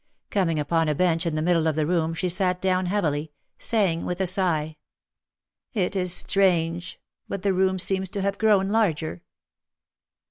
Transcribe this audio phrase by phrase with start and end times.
[0.31, 3.31] Coming upon a bench in the mid dle of the room she sat down heavily,
[3.59, 4.77] saying, with a sigh,
[5.75, 9.21] "It is strange, but the room seems to have grown larger."